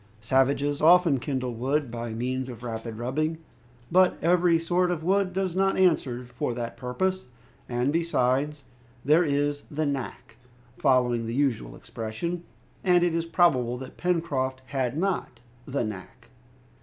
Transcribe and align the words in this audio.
Savages 0.23 0.81
often 0.81 1.19
kindle 1.19 1.53
wood 1.53 1.91
by 1.91 2.11
means 2.11 2.49
of 2.49 2.63
rapid 2.63 2.97
rubbing. 2.97 3.37
But 3.91 4.17
every 4.19 4.57
sort 4.57 4.89
of 4.89 5.03
wood 5.03 5.31
does 5.31 5.55
not 5.55 5.77
answer 5.77 6.25
for 6.25 6.55
the 6.55 6.73
purpose, 6.75 7.27
and 7.69 7.93
besides, 7.93 8.63
there 9.05 9.23
is 9.23 9.61
"the 9.69 9.85
knack," 9.85 10.37
following 10.75 11.27
the 11.27 11.35
usual 11.35 11.75
expression, 11.75 12.43
and 12.83 13.03
it 13.03 13.13
is 13.13 13.25
probable 13.27 13.77
that 13.77 13.97
Pencroft 13.97 14.63
had 14.65 14.97
not 14.97 15.39
"the 15.67 15.83
knack." 15.83 16.29